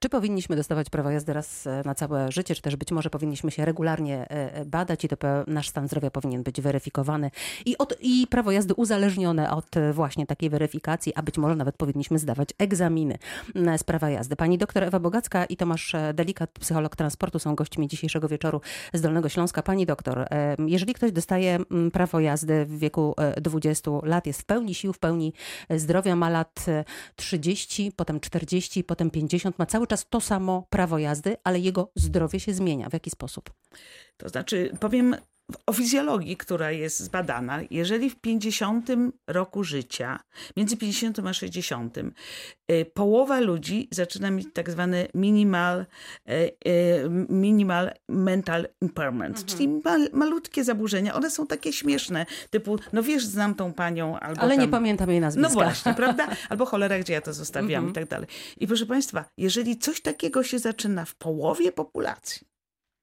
Czy 0.00 0.08
powinniśmy 0.08 0.56
dostawać 0.56 0.90
prawo 0.90 1.10
jazdy 1.10 1.32
raz 1.32 1.66
e, 1.66 1.82
na 1.84 1.94
całe 1.94 2.32
życie, 2.32 2.54
czy 2.54 2.62
też 2.62 2.76
być 2.76 2.92
może 2.92 3.10
powinniśmy 3.10 3.50
się 3.50 3.64
regularnie 3.64 4.16
e, 4.20 4.54
e, 4.54 4.64
badać 4.64 5.04
i 5.04 5.08
to 5.08 5.16
nasz 5.46 5.68
stan 5.68 5.88
zdrowia 5.88 6.10
powinien 6.10 6.42
być 6.42 6.60
weryfikowany 6.60 7.30
i, 7.66 7.78
od, 7.78 7.94
i 8.00 8.26
prawo 8.26 8.50
jazdy 8.50 8.74
uzależnione 8.74 9.50
od 9.50 9.66
właśnie 9.92 10.26
takiej 10.26 10.50
weryfikacji, 10.50 11.14
a 11.14 11.22
być 11.22 11.38
może 11.38 11.56
nawet 11.56 11.76
powinniśmy 11.76 12.18
zdawać 12.18 12.48
egzaminy 12.58 13.18
z 13.76 13.84
prawa 13.84 14.10
jazdy. 14.10 14.36
Pani 14.36 14.58
doktor 14.58 14.84
Ewa 14.84 15.00
Bogacka 15.00 15.44
i 15.44 15.56
Tomasz 15.56 15.92
Delikat, 16.14 16.50
psycholog 16.50 16.96
transportu, 16.96 17.38
są 17.38 17.54
gośćmi 17.54 17.88
dzisiejszego 17.88 18.28
wieczoru 18.28 18.60
z 18.92 19.00
Dolnego 19.00 19.28
Śląska. 19.28 19.62
Pani 19.62 19.86
doktor, 19.86 20.28
jeżeli 20.66 20.94
ktoś 20.94 21.12
dostaje 21.12 21.58
prawo 21.92 22.20
jazdy 22.20 22.64
w 22.64 22.78
wieku 22.78 23.14
20 23.40 23.90
lat, 24.02 24.26
jest 24.26 24.42
w 24.42 24.44
pełni 24.44 24.74
sił, 24.74 24.92
w 24.92 24.98
pełni 24.98 25.32
zdrowia, 25.70 26.16
ma 26.16 26.28
lat 26.30 26.66
30, 27.16 27.92
potem 27.96 28.20
40, 28.20 28.84
potem 28.84 29.10
50, 29.10 29.58
ma 29.58 29.66
cały 29.66 29.87
czas 29.88 30.08
to 30.08 30.20
samo 30.20 30.66
prawo 30.70 30.98
jazdy, 30.98 31.36
ale 31.44 31.58
jego 31.58 31.92
zdrowie 31.94 32.40
się 32.40 32.54
zmienia. 32.54 32.88
W 32.88 32.92
jaki 32.92 33.10
sposób? 33.10 33.50
To 34.16 34.28
znaczy, 34.28 34.76
powiem 34.80 35.16
o 35.66 35.72
fizjologii, 35.72 36.36
która 36.36 36.70
jest 36.70 37.00
zbadana, 37.00 37.60
jeżeli 37.70 38.10
w 38.10 38.16
50 38.16 38.88
roku 39.26 39.64
życia, 39.64 40.20
między 40.56 40.76
50 40.76 41.18
a 41.18 41.32
60, 41.32 41.98
y, 41.98 42.84
połowa 42.94 43.40
ludzi 43.40 43.88
zaczyna 43.90 44.30
mieć 44.30 44.48
tak 44.52 44.70
zwane 44.70 45.06
minimal, 45.14 45.80
y, 46.28 46.32
y, 46.68 47.08
minimal 47.28 47.90
mental 48.08 48.68
impairment, 48.80 49.38
mhm. 49.38 49.46
czyli 49.46 49.68
mal, 49.68 50.08
malutkie 50.12 50.64
zaburzenia. 50.64 51.14
One 51.14 51.30
są 51.30 51.46
takie 51.46 51.72
śmieszne, 51.72 52.26
typu, 52.50 52.78
no 52.92 53.02
wiesz, 53.02 53.26
znam 53.26 53.54
tą 53.54 53.72
panią, 53.72 54.18
albo 54.18 54.40
Ale 54.40 54.54
tam, 54.54 54.64
nie 54.64 54.68
pamiętam 54.68 55.10
jej 55.10 55.20
nazwiska. 55.20 55.48
No 55.48 55.54
właśnie, 55.54 55.94
prawda? 55.94 56.28
Albo 56.48 56.66
cholera, 56.66 56.98
gdzie 56.98 57.12
ja 57.12 57.20
to 57.20 57.32
zostawiam 57.32 57.84
mhm. 57.84 57.90
i 57.90 57.92
tak 57.92 58.08
dalej. 58.08 58.28
I 58.56 58.66
proszę 58.66 58.86
Państwa, 58.86 59.24
jeżeli 59.36 59.78
coś 59.78 60.00
takiego 60.00 60.42
się 60.42 60.58
zaczyna 60.58 61.04
w 61.04 61.14
połowie 61.14 61.72
populacji, 61.72 62.46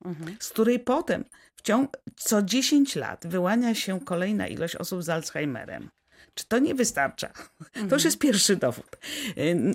mhm. 0.06 0.38
z 0.40 0.50
której 0.50 0.80
potem 0.80 1.24
ciąg, 1.64 1.98
co 2.16 2.42
10 2.42 2.96
lat 2.96 3.28
wyłania 3.28 3.76
się 3.76 4.00
kolejna 4.00 4.48
ilość 4.48 4.76
osób 4.76 5.04
z 5.04 5.10
Alzheimerem. 5.10 5.90
Czy 6.34 6.48
to 6.48 6.60
nie 6.60 6.76
wystarcza? 6.76 7.28
Mhm. 7.28 7.90
To 7.90 7.96
już 7.96 8.04
jest 8.04 8.20
pierwszy 8.20 8.56
dowód, 8.56 8.98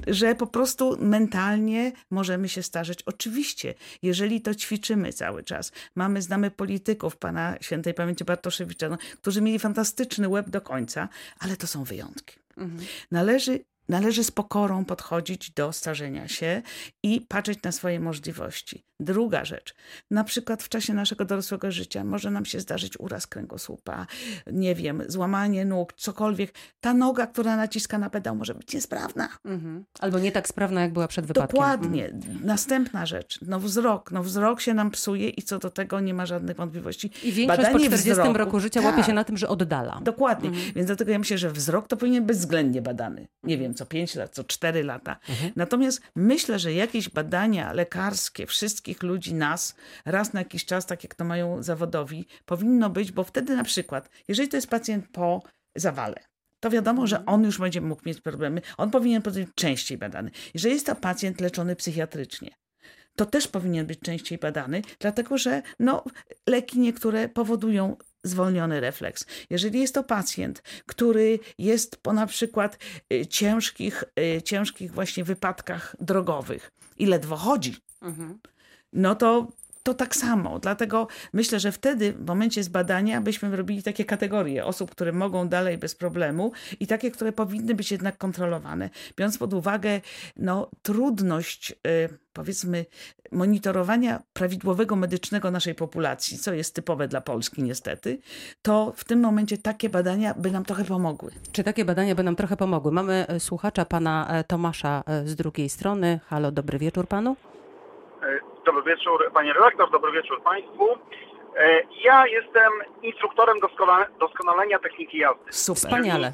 że 0.07 0.35
po 0.35 0.47
prostu 0.47 0.97
mentalnie 1.01 1.93
możemy 2.11 2.49
się 2.49 2.63
starzeć. 2.63 3.03
Oczywiście, 3.07 3.75
jeżeli 4.03 4.41
to 4.41 4.55
ćwiczymy 4.55 5.13
cały 5.13 5.43
czas. 5.43 5.73
Mamy, 5.95 6.23
znamy 6.23 6.51
polityków, 6.51 7.17
pana 7.17 7.57
świętej 7.61 7.95
pamięci 7.95 8.25
Bartoszewicza, 8.25 8.89
no, 8.89 8.99
którzy 9.21 9.41
mieli 9.41 9.59
fantastyczny 9.59 10.29
łeb 10.29 10.51
do 10.51 10.61
końca, 10.61 11.09
ale 11.39 11.57
to 11.57 11.67
są 11.67 11.85
wyjątki. 11.85 12.37
Mhm. 12.57 12.87
Należy 13.11 13.65
Należy 13.91 14.25
z 14.25 14.31
pokorą 14.31 14.85
podchodzić 14.85 15.51
do 15.51 15.73
starzenia 15.73 16.29
się 16.29 16.63
i 17.03 17.21
patrzeć 17.21 17.63
na 17.63 17.73
swoje 17.73 18.01
możliwości. 18.01 18.85
Druga 19.01 19.45
rzecz, 19.45 19.75
na 20.11 20.25
przykład 20.25 20.63
w 20.63 20.69
czasie 20.69 20.95
naszego 20.95 21.25
dorosłego 21.25 21.71
życia 21.71 22.05
może 22.05 22.31
nam 22.31 22.45
się 22.45 22.61
zdarzyć 22.61 23.01
uraz 23.01 23.27
kręgosłupa, 23.27 24.07
nie 24.53 24.75
wiem, 24.75 25.03
złamanie 25.09 25.65
nóg, 25.65 25.93
cokolwiek. 25.93 26.55
Ta 26.81 26.95
noga, 26.95 27.27
która 27.27 27.57
naciska 27.57 27.99
na 27.99 28.11
pedał, 28.11 28.37
może 28.37 28.55
być 28.55 28.75
niesprawna. 28.75 29.29
Mhm. 29.45 29.85
Albo 30.01 30.19
nie 30.19 30.33
tak 30.33 30.49
sprawna, 30.49 30.81
jak 30.81 30.93
była 30.93 31.09
przed 31.09 31.27
wypadkiem. 31.27 31.57
Dokładnie. 31.57 32.07
Mhm. 32.09 32.47
Następna 32.47 33.07
rzecz, 33.07 33.39
no 33.43 33.61
wzrok. 33.61 34.13
No 34.13 34.23
wzrok 34.23 34.61
się 34.61 34.75
nam 34.75 34.91
psuje 34.91 35.29
i 35.29 35.43
co 35.43 35.59
do 35.59 35.71
tego 35.71 36.01
nie 36.01 36.15
ma 36.15 36.27
żadnych 36.27 36.57
wątpliwości. 36.57 37.11
I 37.23 37.33
większość 37.33 37.47
Badanie 37.49 37.73
po 37.73 37.79
40 37.79 38.11
wzroku, 38.11 38.33
roku 38.33 38.61
życia 38.61 38.83
tak, 38.83 38.91
łapie 38.91 39.05
się 39.05 39.13
na 39.13 39.25
tym, 39.25 39.37
że 39.37 39.49
oddala. 39.49 40.01
Dokładnie. 40.05 40.49
Mhm. 40.49 40.73
Więc 40.75 40.87
dlatego 40.87 41.13
ja 41.13 41.19
myślę, 41.19 41.39
że 41.39 41.51
wzrok 41.51 41.89
to 41.89 41.97
powinien 41.97 42.27
być 42.27 42.37
względnie 42.37 42.83
badany. 42.83 43.29
Nie 43.43 43.59
wiem, 43.59 43.75
co 43.81 43.87
5 43.87 44.15
lat, 44.15 44.35
co 44.35 44.45
4 44.45 44.83
lata. 44.83 45.17
Mhm. 45.29 45.53
Natomiast 45.57 46.01
myślę, 46.15 46.59
że 46.59 46.73
jakieś 46.73 47.09
badania 47.09 47.73
lekarskie 47.73 48.47
wszystkich 48.47 49.03
ludzi, 49.03 49.35
nas, 49.35 49.75
raz 50.05 50.33
na 50.33 50.41
jakiś 50.41 50.65
czas, 50.65 50.87
tak 50.87 51.05
jak 51.05 51.15
to 51.15 51.25
mają 51.25 51.63
zawodowi, 51.63 52.27
powinno 52.47 52.91
być, 52.91 53.13
bo 53.13 53.25
wtedy 53.25 53.57
na 53.57 53.65
przykład, 53.65 54.11
jeżeli 54.29 54.49
to 54.49 54.57
jest 54.57 54.71
pacjent 54.71 55.09
po 55.09 55.43
zawale, 55.77 56.21
to 56.61 56.71
wiadomo, 56.71 57.07
że 57.07 57.17
mhm. 57.17 57.35
on 57.35 57.45
już 57.45 57.59
będzie 57.59 57.81
mógł 57.81 58.03
mieć 58.07 58.21
problemy. 58.21 58.61
On 58.77 58.91
powinien 58.91 59.23
być 59.23 59.49
częściej 59.55 59.99
badany. 59.99 60.31
Jeżeli 60.55 60.75
jest 60.75 60.87
to 60.87 60.97
pacjent 60.97 61.41
leczony 61.41 61.77
psychiatrycznie, 61.77 62.51
to 63.17 63.27
też 63.27 63.49
powinien 63.49 63.87
być 63.87 64.01
częściej 64.01 64.39
badany, 64.39 64.83
dlatego 64.99 65.39
że 65.39 65.63
no, 65.79 66.05
leki 66.47 66.79
niektóre 66.79 67.29
powodują 67.29 67.97
zwolniony 68.25 68.81
refleks. 68.81 69.27
Jeżeli 69.51 69.81
jest 69.81 69.95
to 69.95 70.03
pacjent, 70.05 70.63
który 70.87 71.39
jest 71.59 71.97
po 71.97 72.13
na 72.13 72.27
przykład 72.27 72.79
y, 73.13 73.27
ciężkich, 73.27 74.05
y, 74.19 74.43
ciężkich 74.43 74.93
właśnie 74.93 75.25
wypadkach 75.25 75.97
drogowych 76.01 76.71
i 76.99 77.07
ledwo 77.07 77.37
chodzi, 77.37 77.77
mhm. 78.03 78.39
no 78.93 79.15
to 79.15 79.49
to 79.83 79.95
tak 79.95 80.17
samo. 80.17 80.59
Dlatego 80.59 81.09
myślę, 81.33 81.61
że 81.61 81.73
wtedy 81.73 82.13
w 82.13 82.27
momencie 82.27 82.65
zbadania 82.65 83.21
byśmy 83.21 83.57
robili 83.57 83.83
takie 83.83 84.05
kategorie 84.05 84.65
osób, 84.65 84.91
które 84.91 85.13
mogą 85.13 85.49
dalej 85.49 85.79
bez 85.79 85.95
problemu 85.95 86.53
i 86.81 86.87
takie, 86.87 87.11
które 87.11 87.33
powinny 87.33 87.75
być 87.75 87.91
jednak 87.91 88.19
kontrolowane. 88.19 88.91
Biorąc 89.17 89.39
pod 89.39 89.55
uwagę 89.55 90.01
no, 90.37 90.71
trudność, 90.83 91.73
y, 91.73 92.19
powiedzmy, 92.33 92.87
monitorowania 93.33 94.23
prawidłowego 94.33 94.97
medycznego 94.97 95.51
naszej 95.51 95.75
populacji, 95.75 96.39
co 96.39 96.53
jest 96.53 96.75
typowe 96.75 97.09
dla 97.09 97.21
Polski 97.21 97.63
niestety, 97.63 98.19
to 98.63 98.93
w 98.97 99.05
tym 99.05 99.21
momencie 99.21 99.59
takie 99.59 99.89
badania 99.89 100.35
by 100.35 100.51
nam 100.51 100.65
trochę 100.65 100.85
pomogły. 100.85 101.31
Czy 101.53 101.65
takie 101.65 101.85
badania 101.85 102.15
by 102.15 102.23
nam 102.23 102.37
trochę 102.37 102.57
pomogły? 102.57 102.93
Mamy 102.93 103.27
e, 103.29 103.41
słuchacza 103.41 103.85
pana 103.85 104.29
e, 104.31 104.45
Tomasza 104.45 105.03
e, 105.07 105.29
z 105.29 105.37
drugiej 105.37 105.69
strony. 105.69 106.21
Halo, 106.27 106.53
dobry 106.53 106.79
wieczór 106.79 107.09
panu. 107.09 107.37
Dobry 108.71 108.97
wieczór 108.97 109.31
Panie 109.35 109.53
Redaktor, 109.53 109.91
dobry 109.91 110.13
wieczór 110.13 110.43
Państwu. 110.43 110.89
E, 111.57 111.83
ja 112.05 112.27
jestem 112.27 112.73
instruktorem 113.03 113.57
doskonalenia 114.19 114.79
techniki 114.79 115.19
jazdy. 115.19 115.53
Super. 115.53 115.83
Wspaniale. 115.83 116.33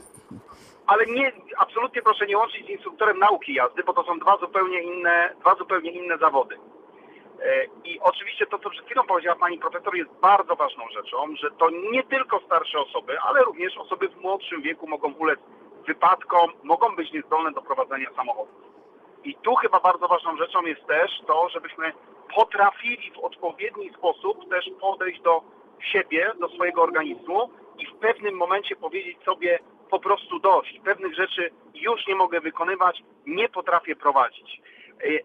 Ale 0.87 1.07
nie, 1.07 1.33
absolutnie 1.59 2.03
proszę 2.03 2.27
nie 2.27 2.39
łączyć 2.39 2.67
z 2.67 2.71
instruktorem 2.71 3.19
nauki 3.19 3.55
jazdy, 3.55 3.83
bo 3.83 3.93
to 3.93 4.05
są 4.05 4.19
dwa 4.19 4.37
zupełnie 4.39 4.83
inne, 4.83 5.35
dwa 5.41 5.55
zupełnie 5.55 5.91
inne 5.91 6.19
zawody. 6.19 6.57
E, 7.43 7.65
I 7.85 8.01
oczywiście 8.01 8.47
to, 8.47 8.59
co 8.59 8.71
przed 8.71 8.87
chwilą 8.87 9.03
powiedziała 9.03 9.37
Pani 9.37 9.59
Profesor, 9.59 9.97
jest 9.97 10.11
bardzo 10.11 10.57
ważną 10.57 10.85
rzeczą, 10.89 11.37
że 11.37 11.51
to 11.51 11.71
nie 11.71 12.03
tylko 12.05 12.41
starsze 12.47 12.79
osoby, 12.79 13.21
ale 13.21 13.43
również 13.43 13.79
osoby 13.79 14.09
w 14.09 14.17
młodszym 14.17 14.63
wieku 14.63 14.87
mogą 14.89 15.13
ulec 15.13 15.41
wypadkom, 15.87 16.51
mogą 16.63 16.97
być 16.97 17.13
niezdolne 17.13 17.53
do 17.53 17.63
prowadzenia 17.63 18.11
samochodu. 18.17 18.51
I 19.25 19.35
tu 19.35 19.55
chyba 19.55 19.81
bardzo 19.81 20.09
ważną 20.09 20.37
rzeczą 20.37 20.63
jest 20.63 20.87
też 20.87 21.11
to, 21.27 21.49
żebyśmy 21.49 21.93
potrafili 22.35 23.11
w 23.11 23.19
odpowiedni 23.19 23.91
sposób 23.91 24.51
też 24.51 24.71
podejść 24.81 25.21
do 25.23 25.43
siebie, 25.93 26.33
do 26.41 26.49
swojego 26.49 26.83
organizmu 26.83 27.51
i 27.79 27.87
w 27.87 27.95
pewnym 27.95 28.35
momencie 28.35 28.77
powiedzieć 28.77 29.19
sobie 29.25 29.59
po 29.91 30.01
prostu 30.01 30.39
dość. 30.39 30.81
Pewnych 30.85 31.15
rzeczy 31.15 31.51
już 31.75 32.07
nie 32.07 32.15
mogę 32.15 32.41
wykonywać, 32.41 33.03
nie 33.27 33.49
potrafię 33.49 33.97
prowadzić. 33.97 34.61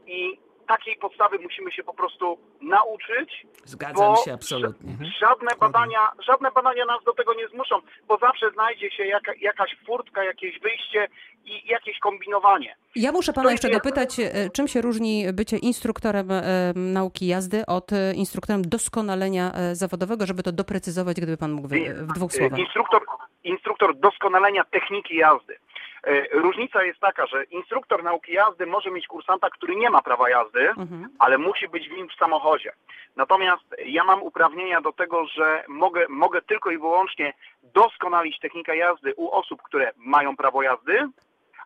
I 0.08 0.40
takiej 0.68 0.96
podstawy 0.96 1.40
musimy 1.40 1.72
się 1.72 1.84
po 1.84 1.94
prostu 1.94 2.38
nauczyć. 2.62 3.48
Zgadzam 3.66 4.16
się 4.26 4.34
absolutnie. 4.34 4.92
Mhm. 4.92 5.12
Żadne 5.20 5.52
badania, 5.60 6.12
żadne 6.28 6.52
badania 6.52 6.86
nas 6.86 7.04
do 7.04 7.14
tego 7.14 7.34
nie 7.34 7.48
zmuszą, 7.48 7.76
bo 8.08 8.18
zawsze 8.18 8.52
znajdzie 8.52 8.92
się 8.92 9.06
jaka, 9.06 9.32
jakaś 9.42 9.78
furtka, 9.86 10.24
jakieś 10.24 10.60
wyjście 10.60 11.08
i 11.46 11.68
jakieś 11.68 12.00
kombinowanie. 12.00 12.76
Ja 12.96 13.12
muszę 13.12 13.34
pana 13.34 13.52
jeszcze 13.52 13.70
dopytać, 13.70 14.20
e, 14.20 14.50
czym 14.50 14.68
się 14.68 14.82
różni 14.82 15.34
bycie 15.34 15.58
instruktorem 15.58 16.32
e, 16.32 16.42
nauki 16.76 17.28
jazdy 17.28 17.66
od 17.66 17.94
e, 17.94 18.14
instruktorem 18.14 18.62
doskonalenia 18.62 19.52
zawodowego, 19.74 20.26
żeby 20.26 20.44
to 20.44 20.52
doprecyzować, 20.52 21.18
gdyby 21.18 21.38
pan 21.38 21.52
mógł 21.52 21.68
w, 21.68 21.72
w 21.72 22.14
dwóch 22.14 22.32
słowach. 22.34 22.60
Instruktor, 22.60 23.02
instruktor 23.44 23.96
doskonalenia 23.96 24.64
techniki 24.64 25.16
jazdy. 25.16 25.58
E, 26.04 26.40
różnica 26.40 26.84
jest 26.84 27.00
taka, 27.00 27.28
że 27.28 27.44
instruktor 27.44 28.04
nauki 28.04 28.34
jazdy 28.34 28.66
może 28.66 28.92
mieć 28.92 29.08
kursanta, 29.08 29.50
który 29.50 29.76
nie 29.76 29.90
ma 29.90 30.02
prawa 30.02 30.30
jazdy, 30.30 30.70
mhm. 30.70 31.10
ale 31.20 31.38
musi 31.38 31.68
być 31.68 31.90
w 31.90 31.92
nim 31.92 32.10
w 32.10 32.20
samochodzie. 32.20 32.72
Natomiast 33.16 33.64
ja 33.86 34.04
mam 34.04 34.24
uprawnienia 34.24 34.82
do 34.82 34.92
tego, 34.92 35.26
że 35.26 35.64
mogę, 35.68 36.06
mogę 36.10 36.42
tylko 36.42 36.72
i 36.72 36.78
wyłącznie 36.78 37.34
doskonalić 37.64 38.40
technikę 38.40 38.78
jazdy 38.78 39.14
u 39.16 39.32
osób, 39.32 39.62
które 39.62 39.92
mają 39.98 40.38
prawo 40.38 40.62
jazdy, 40.62 41.08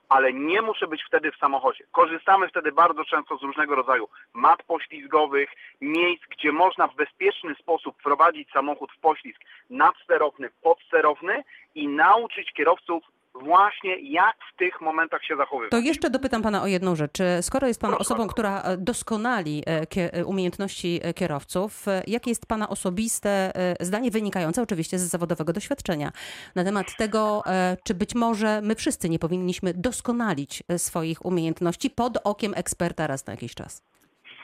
ale 0.10 0.34
nie 0.34 0.62
muszę 0.62 0.88
być 0.88 1.04
wtedy 1.08 1.32
w 1.32 1.38
samochodzie. 1.38 1.84
Korzystamy 1.92 2.48
wtedy 2.48 2.72
bardzo 2.72 3.06
często 3.06 3.38
z 3.38 3.42
różnego 3.44 3.76
rodzaju 3.76 4.08
mat 4.34 4.64
poślizgowych, 4.64 5.50
miejsc, 5.82 6.24
gdzie 6.30 6.52
można 6.52 6.88
w 6.88 6.96
bezpieczny 6.96 7.56
sposób 7.56 7.96
prowadzić 8.04 8.52
samochód 8.52 8.92
w 8.92 9.00
poślizg 9.00 9.42
nadsterowny, 9.70 10.50
podsterowny 10.62 11.44
i 11.76 11.88
nauczyć 11.88 12.54
kierowców 12.54 13.04
właśnie 13.42 13.98
jak 14.00 14.36
w 14.54 14.58
tych 14.58 14.82
momentach 14.82 15.24
się 15.24 15.36
zachowywać. 15.36 15.72
To 15.72 15.78
jeszcze 15.78 16.10
dopytam 16.10 16.42
pana 16.42 16.62
o 16.62 16.68
jedną 16.68 16.96
rzecz. 16.96 17.18
Skoro 17.42 17.68
jest 17.68 17.82
pan 17.82 17.90
Proszę 17.90 18.02
osobą, 18.02 18.28
która 18.28 18.62
e, 18.62 18.78
doskonali 18.78 19.64
e, 19.68 19.86
e, 20.14 20.26
umiejętności 20.26 21.00
kierowców, 21.16 21.86
jakie 22.08 22.32
jest 22.32 22.46
pana 22.46 22.70
osobiste 22.70 23.52
zdanie 23.80 24.12
wynikające 24.12 24.62
oczywiście 24.62 25.00
z 25.00 25.02
zawodowego 25.02 25.54
doświadczenia 25.54 26.12
na 26.56 26.64
temat 26.64 26.96
tego, 26.98 27.44
czy 27.84 27.94
być 27.94 28.16
może 28.16 28.62
my 28.62 28.76
wszyscy 28.76 29.10
nie 29.10 29.20
powinniśmy 29.20 29.74
doskonalić 29.74 30.64
swoich 30.78 31.26
umiejętności 31.26 31.90
pod 31.90 32.18
okiem 32.24 32.54
eksperta 32.56 33.08
raz 33.08 33.28
na 33.28 33.34
jakiś 33.34 33.56
czas? 33.56 33.84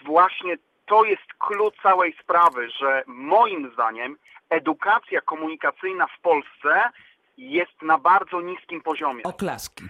Właśnie 0.05 0.57
to 0.85 1.03
jest 1.05 1.33
klucz 1.39 1.75
całej 1.83 2.15
sprawy, 2.23 2.69
że 2.69 3.03
moim 3.07 3.71
zdaniem 3.73 4.17
edukacja 4.49 5.21
komunikacyjna 5.21 6.07
w 6.07 6.21
Polsce 6.21 6.89
jest 7.49 7.81
na 7.81 7.97
bardzo 7.97 8.41
niskim 8.41 8.81
poziomie. 8.81 9.23
Oklaski. 9.23 9.83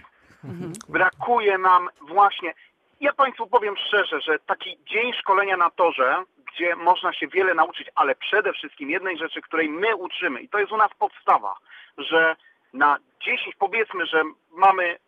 Mhm. 0.44 0.72
Brakuje 0.88 1.58
nam 1.58 1.88
właśnie, 2.00 2.54
ja 3.00 3.12
Państwu 3.12 3.46
powiem 3.46 3.74
szczerze, 3.76 4.20
że 4.20 4.38
taki 4.38 4.78
dzień 4.86 5.12
szkolenia 5.20 5.56
na 5.56 5.70
torze, 5.70 6.24
gdzie 6.52 6.76
można 6.76 7.12
się 7.12 7.28
wiele 7.28 7.54
nauczyć, 7.54 7.90
ale 7.94 8.14
przede 8.14 8.52
wszystkim 8.52 8.90
jednej 8.90 9.18
rzeczy, 9.18 9.40
której 9.40 9.68
my 9.68 9.96
uczymy, 9.96 10.40
i 10.40 10.48
to 10.48 10.58
jest 10.58 10.72
u 10.72 10.76
nas 10.76 10.90
podstawa, 10.98 11.54
że 11.98 12.36
na 12.72 12.98
10, 13.20 13.56
powiedzmy, 13.58 14.06
że 14.06 14.22
mamy, 14.50 14.98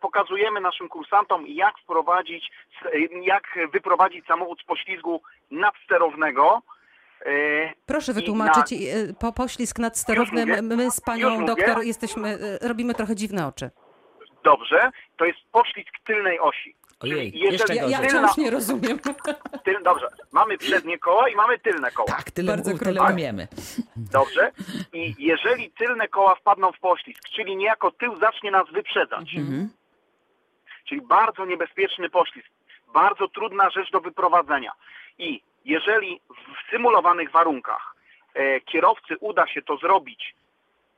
pokazujemy 0.00 0.60
naszym 0.60 0.88
kursantom, 0.88 1.46
jak 1.46 1.78
wprowadzić, 1.78 2.50
jak 3.22 3.58
wyprowadzić 3.72 4.26
samochód 4.26 4.60
z 4.60 4.64
poślizgu 4.64 5.22
nadsterownego, 5.50 6.62
Proszę 7.86 8.12
wytłumaczyć, 8.12 8.70
na... 8.70 9.10
E, 9.10 9.14
po 9.14 9.32
poślizg 9.32 9.78
nad 9.78 9.98
sterownym, 9.98 10.66
my 10.76 10.90
z 10.90 11.00
panią 11.00 11.44
doktor 11.44 11.84
jesteśmy, 11.84 12.38
e, 12.62 12.68
robimy 12.68 12.94
trochę 12.94 13.16
dziwne 13.16 13.46
oczy. 13.46 13.70
Dobrze, 14.44 14.90
to 15.16 15.24
jest 15.24 15.38
poślizg 15.52 15.90
tylnej 16.04 16.40
osi. 16.40 16.74
Ojej, 17.00 17.32
jeszcze 17.34 17.74
ja, 17.74 17.86
ja 17.88 17.98
wciąż 17.98 18.36
nie 18.36 18.50
rozumiem. 18.50 18.98
Tyl, 19.64 19.82
dobrze, 19.82 20.06
mamy 20.32 20.58
przednie 20.58 20.98
koła 20.98 21.28
i 21.28 21.34
mamy 21.34 21.58
tylne 21.58 21.90
koła. 21.90 22.08
Tak, 22.08 22.30
tyle, 22.30 22.52
Bardzo 22.52 22.78
tyle 22.78 23.02
umiemy. 23.02 23.48
Dobrze, 23.96 24.52
i 24.92 25.14
jeżeli 25.18 25.70
tylne 25.70 26.08
koła 26.08 26.34
wpadną 26.34 26.72
w 26.72 26.78
poślizg, 26.78 27.20
czyli 27.28 27.56
niejako 27.56 27.90
tył 27.90 28.16
zacznie 28.16 28.50
nas 28.50 28.70
wyprzedzać, 28.72 29.34
mhm. 29.36 29.70
czyli 30.88 31.02
bardzo 31.02 31.44
niebezpieczny 31.44 32.10
poślizg, 32.10 32.48
bardzo 32.94 33.28
trudna 33.28 33.70
rzecz 33.70 33.90
do 33.90 34.00
wyprowadzenia 34.00 34.72
i 35.18 35.42
jeżeli 35.64 36.20
w 36.28 36.70
symulowanych 36.70 37.30
warunkach 37.30 37.94
e, 38.34 38.60
kierowcy 38.60 39.16
uda 39.20 39.46
się 39.46 39.62
to 39.62 39.76
zrobić 39.76 40.34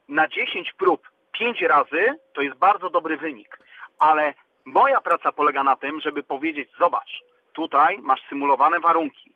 na 0.09 0.29
10 0.29 0.73
prób 0.73 1.09
5 1.33 1.63
razy, 1.63 2.19
to 2.33 2.43
jest 2.43 2.57
bardzo 2.57 2.91
dobry 2.91 3.17
wynik. 3.17 3.59
Ale 3.99 4.35
moja 4.65 5.01
praca 5.01 5.33
polega 5.33 5.65
na 5.65 5.77
tym, 5.77 6.01
żeby 6.01 6.23
powiedzieć, 6.23 6.71
zobacz, 6.79 7.21
tutaj 7.53 7.99
masz 7.99 8.21
symulowane 8.29 8.81
warunki. 8.81 9.33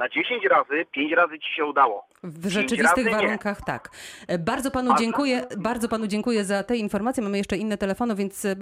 Na 0.00 0.08
10 0.08 0.44
razy, 0.50 0.86
5 0.92 1.12
razy 1.12 1.38
ci 1.38 1.54
się 1.54 1.64
udało. 1.64 2.06
W 2.22 2.48
rzeczywistych 2.48 3.10
warunkach 3.10 3.58
nie. 3.58 3.64
tak. 3.66 3.90
E, 4.28 4.38
bardzo 4.38 4.70
panu 4.70 4.94
dziękuję, 4.98 5.44
bardzo 5.58 5.88
panu 5.88 6.06
dziękuję 6.06 6.44
za 6.44 6.62
te 6.62 6.76
informacje. 6.76 7.22
Mamy 7.22 7.38
jeszcze 7.38 7.56
inne 7.56 7.78
telefony, 7.78 8.14
więc 8.14 8.44
e, 8.44 8.56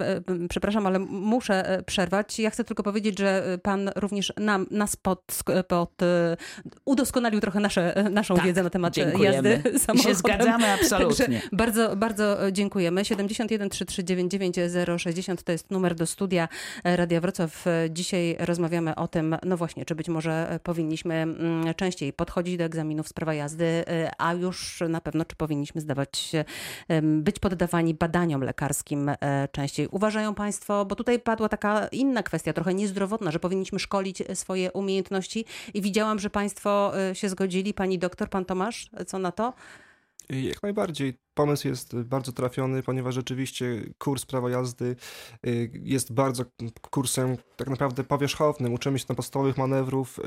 przepraszam, 0.49 0.87
ale 0.87 0.99
muszę 0.99 1.83
przerwać. 1.85 2.39
Ja 2.39 2.49
chcę 2.49 2.63
tylko 2.63 2.83
powiedzieć, 2.83 3.19
że 3.19 3.57
pan 3.63 3.89
również 3.95 4.33
nam, 4.37 4.65
nas 4.71 4.95
pod, 4.95 5.21
pod 5.67 5.91
udoskonalił 6.85 7.39
trochę 7.39 7.59
nasze, 7.59 8.03
naszą 8.11 8.35
tak, 8.35 8.45
wiedzę 8.45 8.63
na 8.63 8.69
temat 8.69 8.93
dziękujemy. 8.93 9.49
jazdy 9.49 9.79
samochodem. 9.79 10.11
I 10.11 10.15
się 10.15 10.15
zgadzamy 10.15 10.73
absolutnie. 10.81 11.25
Także 11.25 11.47
bardzo, 11.51 11.95
bardzo 11.95 12.51
dziękujemy. 12.51 13.05
71 13.05 13.69
339 13.69 14.55
060 14.97 15.43
to 15.43 15.51
jest 15.51 15.71
numer 15.71 15.95
do 15.95 16.05
studia 16.05 16.47
Radia 16.83 17.21
Wrocław. 17.21 17.65
Dzisiaj 17.89 18.37
rozmawiamy 18.39 18.95
o 18.95 19.07
tym, 19.07 19.37
no 19.43 19.57
właśnie, 19.57 19.85
czy 19.85 19.95
być 19.95 20.09
może 20.09 20.59
powinniśmy 20.63 21.28
częściej 21.75 22.13
podchodzić 22.13 22.57
do 22.57 22.63
egzaminów 22.63 23.07
z 23.07 23.13
prawa 23.13 23.33
jazdy, 23.33 23.65
y, 23.65 23.83
a 24.17 24.33
już 24.33 24.83
na 24.89 25.01
pewno 25.01 25.25
czy 25.25 25.35
powinniśmy 25.35 25.81
zdawać, 25.81 26.31
być 27.03 27.39
poddawani 27.39 27.93
badaniom 27.93 28.41
lekarskim 28.41 29.09
e, 29.09 29.47
częściej. 29.51 29.87
Uważają 29.91 30.35
Państwo, 30.35 30.85
bo 30.85 30.95
tutaj 30.95 31.19
padła 31.19 31.49
taka 31.49 31.87
inna 31.87 32.23
kwestia, 32.23 32.53
trochę 32.53 32.73
niezdrowotna, 32.73 33.31
że 33.31 33.39
powinniśmy 33.39 33.79
szkolić 33.79 34.23
swoje 34.33 34.71
umiejętności 34.71 35.45
i 35.73 35.81
widziałam, 35.81 36.19
że 36.19 36.29
Państwo 36.29 36.99
e, 37.09 37.15
się 37.15 37.29
zgodzili. 37.29 37.73
Pani 37.73 37.99
doktor, 37.99 38.29
pan 38.29 38.45
Tomasz, 38.45 38.89
co 39.07 39.19
na 39.19 39.31
to? 39.31 39.53
Jak 40.29 40.63
najbardziej. 40.63 41.13
Pomysł 41.33 41.67
jest 41.67 41.95
bardzo 41.95 42.31
trafiony, 42.31 42.83
ponieważ 42.83 43.15
rzeczywiście 43.15 43.81
kurs 43.97 44.25
prawa 44.25 44.49
jazdy 44.49 44.95
jest 45.73 46.13
bardzo 46.13 46.43
kursem 46.89 47.37
tak 47.57 47.69
naprawdę 47.69 48.03
powierzchownym. 48.03 48.73
Uczymy 48.73 48.99
się 48.99 49.05
tam 49.05 49.15
podstawowych 49.15 49.57
manewrów, 49.57 50.19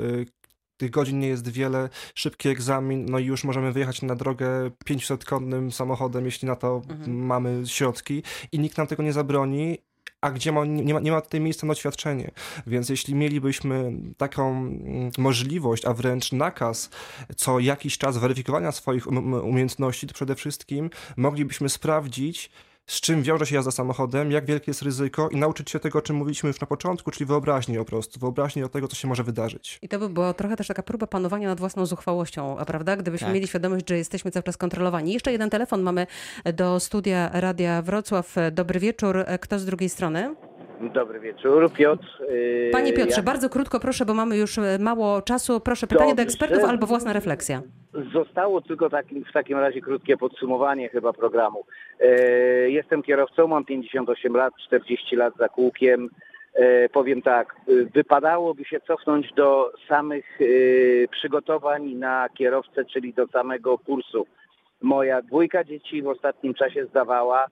tych 0.82 0.90
godzin 0.90 1.18
nie 1.18 1.28
jest 1.28 1.48
wiele, 1.48 1.88
szybki 2.14 2.48
egzamin, 2.48 3.06
no 3.06 3.18
i 3.18 3.24
już 3.24 3.44
możemy 3.44 3.72
wyjechać 3.72 4.02
na 4.02 4.14
drogę 4.14 4.70
500-konnym 4.86 5.70
samochodem, 5.70 6.24
jeśli 6.24 6.48
na 6.48 6.56
to 6.56 6.82
mhm. 6.90 7.26
mamy 7.26 7.62
środki 7.66 8.22
i 8.52 8.58
nikt 8.58 8.78
nam 8.78 8.86
tego 8.86 9.02
nie 9.02 9.12
zabroni 9.12 9.78
a 10.20 10.30
gdzie 10.30 10.52
ma, 10.52 10.64
nie, 10.64 10.94
ma, 10.94 11.00
nie 11.00 11.12
ma 11.12 11.20
tutaj 11.20 11.40
miejsca 11.40 11.66
na 11.66 11.74
doświadczenie. 11.74 12.30
Więc 12.66 12.88
jeśli 12.88 13.14
mielibyśmy 13.14 13.92
taką 14.16 14.50
mm, 14.50 15.10
możliwość, 15.18 15.84
a 15.84 15.94
wręcz 15.94 16.32
nakaz 16.32 16.90
co 17.36 17.58
jakiś 17.58 17.98
czas 17.98 18.18
weryfikowania 18.18 18.72
swoich 18.72 19.06
um, 19.06 19.34
umiejętności, 19.34 20.06
to 20.06 20.14
przede 20.14 20.34
wszystkim 20.34 20.90
moglibyśmy 21.16 21.68
sprawdzić, 21.68 22.50
z 22.86 23.00
czym 23.00 23.22
wiąże 23.22 23.46
się 23.46 23.54
jazda 23.54 23.70
samochodem, 23.70 24.30
jak 24.30 24.46
wielkie 24.46 24.70
jest 24.70 24.82
ryzyko 24.82 25.28
i 25.28 25.36
nauczyć 25.36 25.70
się 25.70 25.80
tego, 25.80 25.98
o 25.98 26.02
czym 26.02 26.16
mówiliśmy 26.16 26.48
już 26.48 26.60
na 26.60 26.66
początku, 26.66 27.10
czyli 27.10 27.26
wyobraźni 27.26 27.76
po 27.76 27.84
prostu, 27.84 28.20
wyobraźni 28.20 28.64
o 28.64 28.68
tego, 28.68 28.88
co 28.88 28.96
się 28.96 29.08
może 29.08 29.22
wydarzyć. 29.22 29.78
I 29.82 29.88
to 29.88 29.98
by 29.98 30.08
była 30.08 30.34
trochę 30.34 30.56
też 30.56 30.66
taka 30.66 30.82
próba 30.82 31.06
panowania 31.06 31.48
nad 31.48 31.60
własną 31.60 31.86
zuchwałością, 31.86 32.56
prawda? 32.66 32.96
Gdybyśmy 32.96 33.26
tak. 33.26 33.34
mieli 33.34 33.46
świadomość, 33.46 33.88
że 33.88 33.96
jesteśmy 33.96 34.30
cały 34.30 34.42
czas 34.42 34.56
kontrolowani. 34.56 35.12
Jeszcze 35.12 35.32
jeden 35.32 35.50
telefon 35.50 35.82
mamy 35.82 36.06
do 36.54 36.80
studia 36.80 37.30
Radia 37.32 37.82
Wrocław. 37.82 38.34
Dobry 38.52 38.80
wieczór. 38.80 39.24
Kto 39.40 39.58
z 39.58 39.64
drugiej 39.64 39.88
strony? 39.88 40.34
Dobry 40.94 41.20
wieczór, 41.20 41.72
Piotr. 41.72 42.06
Y, 42.30 42.70
Panie 42.72 42.92
Piotrze, 42.92 43.16
ja... 43.16 43.22
bardzo 43.22 43.50
krótko 43.50 43.80
proszę, 43.80 44.06
bo 44.06 44.14
mamy 44.14 44.36
już 44.36 44.58
y, 44.58 44.78
mało 44.80 45.22
czasu. 45.22 45.60
Proszę, 45.60 45.86
pytanie 45.86 46.10
Dobrze. 46.10 46.24
do 46.24 46.30
ekspertów 46.30 46.64
albo 46.64 46.86
własna 46.86 47.12
refleksja. 47.12 47.62
Zostało 48.12 48.60
tylko 48.60 48.90
taki, 48.90 49.24
w 49.24 49.32
takim 49.32 49.58
razie 49.58 49.80
krótkie 49.80 50.16
podsumowanie 50.16 50.88
chyba 50.88 51.12
programu. 51.12 51.64
E, 52.00 52.06
jestem 52.70 53.02
kierowcą, 53.02 53.46
mam 53.46 53.64
58 53.64 54.36
lat, 54.36 54.54
40 54.66 55.16
lat 55.16 55.34
za 55.36 55.48
kółkiem. 55.48 56.08
E, 56.54 56.88
powiem 56.88 57.22
tak, 57.22 57.54
y, 57.68 57.86
wypadałoby 57.86 58.64
się 58.64 58.80
cofnąć 58.80 59.32
do 59.32 59.72
samych 59.88 60.38
przygotowań 61.10 61.94
na 61.94 62.28
kierowcę, 62.34 62.84
czyli 62.84 63.14
do 63.14 63.26
samego 63.26 63.78
kursu. 63.78 64.26
Moja 64.82 65.22
dwójka 65.22 65.64
dzieci 65.64 66.02
w 66.02 66.08
ostatnim 66.08 66.54
czasie 66.54 66.86
zdawała 66.86 67.46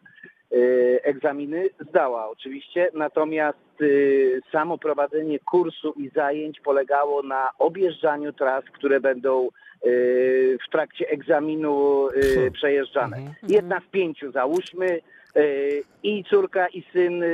egzaminy 1.02 1.68
zdała 1.88 2.28
oczywiście, 2.28 2.90
natomiast 2.94 3.58
y, 3.82 4.40
samo 4.52 4.78
prowadzenie 4.78 5.38
kursu 5.38 5.94
i 5.96 6.08
zajęć 6.08 6.60
polegało 6.60 7.22
na 7.22 7.50
objeżdżaniu 7.58 8.32
tras, 8.32 8.64
które 8.64 9.00
będą 9.00 9.48
y, 9.86 10.58
w 10.68 10.72
trakcie 10.72 11.08
egzaminu 11.08 12.08
przejeżdżane. 12.52 13.16
Mhm. 13.16 13.34
Jedna 13.48 13.80
z 13.80 13.90
pięciu 13.90 14.32
załóżmy, 14.32 15.00
i 16.02 16.24
córka 16.24 16.68
i 16.68 16.82
syn 16.92 17.24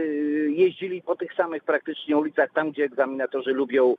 jeździli 0.48 1.02
po 1.02 1.16
tych 1.16 1.34
samych 1.34 1.64
praktycznie 1.64 2.16
ulicach, 2.16 2.50
tam 2.54 2.70
gdzie 2.70 2.84
egzaminatorzy 2.84 3.52
lubią 3.52 3.94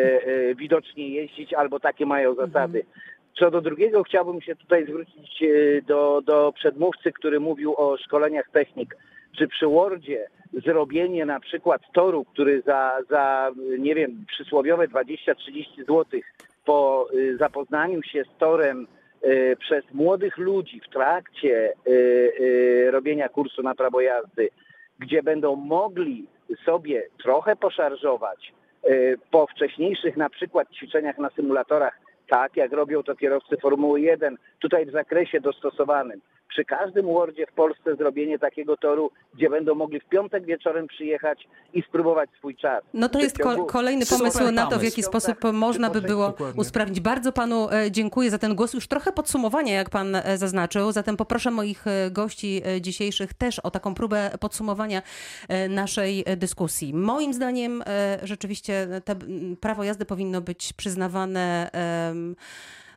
widocznie 0.62 1.08
jeździć 1.08 1.54
albo 1.54 1.80
takie 1.80 2.06
mają 2.06 2.34
zasady. 2.34 2.84
Co 3.38 3.50
do 3.50 3.60
drugiego 3.60 4.02
chciałbym 4.02 4.40
się 4.40 4.56
tutaj 4.56 4.86
zwrócić 4.86 5.42
e, 5.42 5.82
do, 5.82 6.22
do 6.24 6.52
przedmówcy, 6.52 7.12
który 7.12 7.40
mówił 7.40 7.74
o 7.76 7.96
szkoleniach 7.96 8.50
technik. 8.52 8.96
Czy 9.38 9.48
przy 9.48 9.66
Wordzie 9.66 10.26
zrobienie 10.64 11.26
na 11.26 11.40
przykład 11.40 11.82
toru, 11.92 12.24
który 12.24 12.62
za, 12.62 12.98
za 13.10 13.50
nie 13.78 13.94
wiem, 13.94 14.24
przysłowiowe 14.28 14.88
20-30 14.88 15.04
zł 15.76 16.04
po 16.64 17.08
e, 17.12 17.36
zapoznaniu 17.36 18.02
się 18.02 18.24
z 18.24 18.38
torem 18.38 18.86
e, 19.22 19.56
przez 19.56 19.84
młodych 19.92 20.38
ludzi 20.38 20.80
w 20.80 20.92
trakcie 20.92 21.72
robienia 22.90 23.28
kursu 23.28 23.62
na 23.62 23.74
prawo 23.74 24.00
jazdy, 24.00 24.48
gdzie 24.98 25.22
będą 25.22 25.56
mogli 25.56 26.26
sobie 26.64 27.06
trochę 27.22 27.56
poszarżować 27.56 28.52
po 29.30 29.46
wcześniejszych 29.46 30.16
na 30.16 30.30
przykład 30.30 30.70
ćwiczeniach 30.70 31.18
na 31.18 31.30
symulatorach 31.30 32.00
tak 32.28 32.56
jak 32.56 32.72
robią 32.72 33.02
to 33.02 33.16
kierowcy 33.16 33.56
Formuły 33.56 34.00
1, 34.00 34.36
tutaj 34.58 34.86
w 34.86 34.90
zakresie 34.90 35.40
dostosowanym. 35.40 36.20
Przy 36.48 36.64
każdym 36.64 37.14
wardzie 37.14 37.46
w 37.46 37.52
Polsce 37.52 37.96
zrobienie 37.96 38.38
takiego 38.38 38.76
toru, 38.76 39.10
gdzie 39.34 39.50
będą 39.50 39.74
mogli 39.74 40.00
w 40.00 40.04
piątek 40.04 40.44
wieczorem 40.44 40.86
przyjechać 40.86 41.48
i 41.74 41.82
spróbować 41.82 42.30
swój 42.38 42.56
czas. 42.56 42.84
No 42.94 43.08
to 43.08 43.20
jest 43.20 43.38
ko- 43.38 43.64
kolejny 43.64 44.04
Super 44.04 44.18
pomysł 44.32 44.52
na 44.52 44.62
to, 44.62 44.68
w 44.68 44.70
pomysł. 44.70 44.84
jaki 44.84 45.02
sposób 45.02 45.36
można 45.52 45.90
by 45.90 46.00
było 46.02 46.26
Dokładnie. 46.28 46.60
usprawnić. 46.60 47.00
Bardzo 47.00 47.32
panu 47.32 47.70
e, 47.70 47.90
dziękuję 47.90 48.30
za 48.30 48.38
ten 48.38 48.54
głos. 48.54 48.74
Już 48.74 48.88
trochę 48.88 49.12
podsumowania, 49.12 49.74
jak 49.74 49.90
pan 49.90 50.14
e, 50.14 50.38
zaznaczył. 50.38 50.92
Zatem 50.92 51.16
poproszę 51.16 51.50
moich 51.50 51.86
e, 51.86 52.10
gości 52.10 52.62
dzisiejszych 52.80 53.34
też 53.34 53.58
o 53.58 53.70
taką 53.70 53.94
próbę 53.94 54.30
podsumowania 54.40 55.02
naszej 55.68 56.24
dyskusji. 56.36 56.94
Moim 56.94 57.34
zdaniem 57.34 57.82
rzeczywiście 58.22 58.88
te 59.04 59.16
prawo 59.60 59.84
jazdy 59.84 60.04
powinno 60.04 60.40
być 60.40 60.72
przyznawane 60.72 61.70
em, 61.72 62.36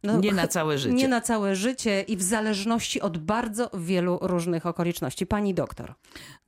no, 0.03 0.19
Nie 0.19 0.33
na 0.33 0.47
całe 0.47 0.77
życie. 0.77 0.95
Nie 0.95 1.07
na 1.07 1.21
całe 1.21 1.55
życie 1.55 2.01
i 2.01 2.17
w 2.17 2.21
zależności 2.21 3.01
od 3.01 3.17
bardzo 3.17 3.69
wielu 3.73 4.19
różnych 4.21 4.65
okoliczności. 4.65 5.25
Pani 5.25 5.53
doktor. 5.53 5.93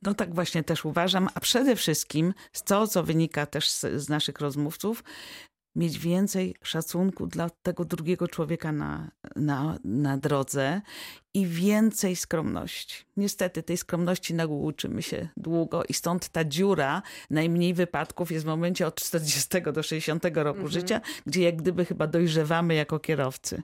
No 0.02 0.14
tak 0.14 0.34
właśnie 0.34 0.64
też 0.64 0.84
uważam, 0.84 1.28
a 1.34 1.40
przede 1.40 1.76
wszystkim 1.76 2.34
z 2.52 2.62
to, 2.62 2.86
co 2.86 3.02
wynika 3.02 3.46
też 3.46 3.70
z, 3.70 3.80
z 3.80 4.08
naszych 4.08 4.40
rozmówców, 4.40 5.04
mieć 5.76 5.98
więcej 5.98 6.54
szacunku 6.62 7.26
dla 7.26 7.50
tego 7.50 7.84
drugiego 7.84 8.28
człowieka 8.28 8.72
na, 8.72 9.10
na, 9.36 9.78
na 9.84 10.18
drodze 10.18 10.80
i 11.34 11.46
więcej 11.46 12.16
skromności. 12.16 13.04
Niestety 13.16 13.62
tej 13.62 13.76
skromności 13.76 14.34
na 14.34 14.44
ogół 14.44 14.64
uczymy 14.64 15.02
się 15.02 15.28
długo 15.36 15.84
i 15.88 15.94
stąd 15.94 16.28
ta 16.28 16.44
dziura 16.44 17.02
najmniej 17.30 17.74
wypadków 17.74 18.32
jest 18.32 18.44
w 18.44 18.48
momencie 18.48 18.86
od 18.86 18.94
40 18.94 19.48
do 19.72 19.82
60 19.82 20.24
roku 20.34 20.68
życia, 20.68 21.00
gdzie 21.26 21.42
jak 21.42 21.56
gdyby 21.56 21.84
chyba 21.84 22.06
dojrzewamy 22.06 22.74
jako 22.74 22.98
kierowcy. 22.98 23.62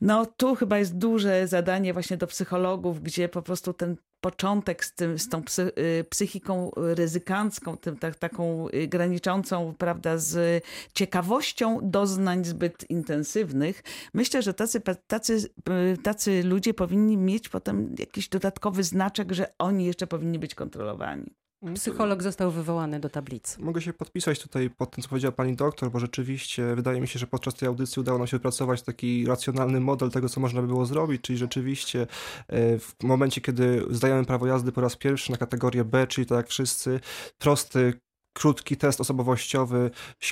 No 0.00 0.26
tu 0.26 0.54
chyba 0.54 0.78
jest 0.78 0.98
duże 0.98 1.48
zadanie 1.48 1.92
właśnie 1.92 2.16
do 2.16 2.26
psychologów, 2.26 3.02
gdzie 3.02 3.28
po 3.28 3.42
prostu 3.42 3.72
ten 3.72 3.96
początek 4.20 4.84
z, 4.84 4.94
tym, 4.94 5.18
z 5.18 5.28
tą 5.28 5.42
y, 5.58 6.04
psychiką 6.04 6.70
ryzykancką, 6.76 7.76
tym, 7.76 7.96
tak, 7.96 8.14
taką 8.16 8.68
y, 8.68 8.88
graniczącą, 8.88 9.74
prawda, 9.78 10.18
z 10.18 10.64
ciekawością 10.94 11.78
doznań 11.82 12.44
zbyt 12.44 12.90
intensywnych. 12.90 13.82
Myślę, 14.14 14.42
że 14.42 14.54
tacy, 14.54 14.80
tacy, 15.06 15.50
y, 15.94 15.98
tacy 16.02 16.42
ludzie 16.42 16.74
powinni 16.74 17.16
mieć 17.16 17.48
potem 17.48 17.94
jakiś 17.98 18.28
dodatkowy 18.28 18.84
znaczek, 18.84 19.32
że 19.32 19.52
oni 19.58 19.86
jeszcze 19.86 20.06
powinni 20.06 20.38
być 20.38 20.54
kontrolowani. 20.54 21.34
Psycholog 21.74 22.22
został 22.22 22.50
wywołany 22.50 23.00
do 23.00 23.10
tablicy. 23.10 23.62
Mogę 23.62 23.82
się 23.82 23.92
podpisać 23.92 24.38
tutaj 24.38 24.70
pod 24.70 24.90
tym, 24.90 25.02
co 25.02 25.08
powiedziała 25.08 25.32
pani 25.32 25.56
doktor, 25.56 25.90
bo 25.90 25.98
rzeczywiście 25.98 26.74
wydaje 26.74 27.00
mi 27.00 27.08
się, 27.08 27.18
że 27.18 27.26
podczas 27.26 27.54
tej 27.54 27.68
audycji 27.68 28.00
udało 28.00 28.18
nam 28.18 28.26
się 28.26 28.36
wypracować 28.36 28.82
taki 28.82 29.26
racjonalny 29.26 29.80
model 29.80 30.10
tego, 30.10 30.28
co 30.28 30.40
można 30.40 30.60
by 30.60 30.66
było 30.66 30.86
zrobić, 30.86 31.22
czyli 31.22 31.38
rzeczywiście 31.38 32.06
e, 32.48 32.78
w 32.78 32.94
momencie, 33.02 33.40
kiedy 33.40 33.86
zdajemy 33.90 34.24
prawo 34.24 34.46
jazdy 34.46 34.72
po 34.72 34.80
raz 34.80 34.96
pierwszy 34.96 35.30
na 35.30 35.36
kategorię 35.36 35.84
B, 35.84 36.06
czyli 36.06 36.26
tak 36.26 36.36
jak 36.36 36.48
wszyscy, 36.48 37.00
prosty 37.38 38.00
krótki 38.40 38.76
test 38.76 39.00
osobowościowy, 39.00 39.90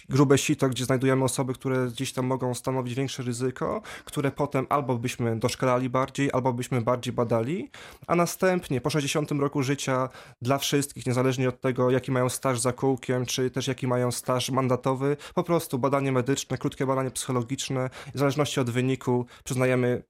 grube 0.09 0.39
sito, 0.39 0.69
gdzie 0.69 0.85
znajdujemy 0.85 1.25
osoby, 1.25 1.55
które 1.55 1.87
gdzieś 1.87 2.13
tam 2.13 2.27
mogą 2.27 2.55
stanowić 2.55 2.95
większe 2.95 3.23
ryzyko, 3.23 3.83
które 4.05 4.31
potem 4.31 4.67
albo 4.69 4.99
byśmy 4.99 5.39
doszkalali 5.39 5.91
bardziej, 5.91 6.31
albo 6.33 6.53
byśmy 6.53 6.81
bardziej 6.81 7.13
badali, 7.13 7.71
a 8.07 8.17
następnie 8.17 8.81
po 8.81 8.91
60 8.91 9.31
roku 9.31 9.63
życia 9.63 10.09
dla 10.43 10.59
wszystkich, 10.59 11.07
niezależnie 11.07 11.49
od 11.49 11.61
tego, 11.61 11.91
jaki 11.91 12.13
mają 12.13 12.29
staż 12.29 12.61
za 12.61 12.73
kółkiem, 12.73 13.27
czy 13.27 13.51
też 13.51 13.67
jaki 13.67 13.87
mają 13.87 14.13
staż 14.13 14.51
mandatowy, 14.51 15.17
po 15.35 15.45
prostu 15.45 15.79
badanie 15.79 16.13
medyczne, 16.13 16.59
krótkie 16.59 16.87
badanie 16.87 17.11
psychologiczne, 17.11 17.91
w 18.15 18.19
zależności 18.19 18.61
od 18.61 18.71
wyniku 18.71 19.27
przyznajemy 19.45 20.03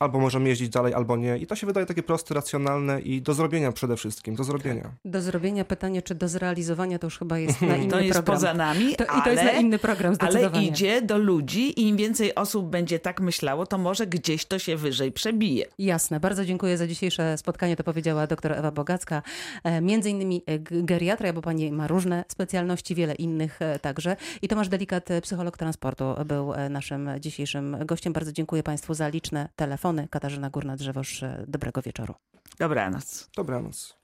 albo 0.00 0.18
możemy 0.20 0.48
jeździć 0.48 0.68
dalej, 0.68 0.94
albo 0.94 1.16
nie. 1.16 1.38
I 1.38 1.46
to 1.46 1.56
się 1.56 1.66
wydaje 1.66 1.86
takie 1.86 2.02
proste, 2.02 2.34
racjonalne 2.34 3.00
i 3.00 3.22
do 3.22 3.34
zrobienia 3.34 3.72
przede 3.72 3.96
wszystkim, 3.96 4.34
do 4.34 4.44
zrobienia. 4.44 4.90
Do 5.04 5.22
zrobienia 5.22 5.64
pytanie, 5.64 6.02
czy 6.02 6.14
do 6.14 6.28
zrealizowania 6.28 6.98
to 6.98 7.06
już 7.06 7.18
chyba 7.18 7.38
jest 7.38 7.62
na 7.62 7.76
inny 7.76 7.90
To 7.90 8.00
jest 8.00 8.12
program. 8.12 8.36
poza 8.36 8.54
nami, 8.54 8.96
To, 8.96 9.10
ale... 9.10 9.20
I 9.20 9.22
to 9.24 9.30
jest 9.30 9.44
na 9.44 9.50
inny 9.60 9.78
program 9.78 10.14
Ale 10.18 10.30
zdecydowanie. 10.32 10.66
idzie 10.66 11.02
do 11.02 11.18
ludzi 11.18 11.80
i 11.80 11.88
im 11.88 11.96
więcej 11.96 12.34
osób 12.34 12.66
będzie 12.66 12.98
tak 12.98 13.20
myślało, 13.20 13.66
to 13.66 13.78
może 13.78 14.06
gdzieś 14.06 14.44
to 14.46 14.58
się 14.58 14.76
wyżej 14.76 15.12
przebije. 15.12 15.66
Jasne. 15.78 16.20
Bardzo 16.20 16.44
dziękuję 16.44 16.78
za 16.78 16.86
dzisiejsze 16.86 17.38
spotkanie. 17.38 17.76
To 17.76 17.84
powiedziała 17.84 18.26
doktor 18.26 18.52
Ewa 18.52 18.70
Bogacka. 18.70 19.22
E, 19.64 19.80
Między 19.80 20.10
innymi 20.10 20.42
e, 20.46 20.58
g- 20.58 20.82
geriatra, 20.82 21.32
bo 21.32 21.42
pani 21.42 21.72
ma 21.72 21.86
różne 21.86 22.24
specjalności, 22.28 22.94
wiele 22.94 23.14
innych 23.14 23.62
e, 23.62 23.78
także. 23.78 24.16
I 24.42 24.48
Tomasz 24.48 24.68
Delikat, 24.68 25.08
psycholog 25.22 25.56
transportu, 25.58 26.04
był 26.26 26.52
naszym 26.70 27.10
dzisiejszym 27.20 27.76
gościem. 27.86 28.12
Bardzo 28.12 28.32
dziękuję 28.32 28.62
państwu 28.62 28.94
za 28.94 29.08
liczne 29.08 29.48
telefony. 29.56 29.87
Katarzyna 30.10 30.50
Górna-Drzewoż, 30.50 31.22
e, 31.22 31.44
dobrego 31.48 31.82
wieczoru. 31.82 32.14
Dobranoc. 32.58 33.30
Dobranoc. 33.36 33.97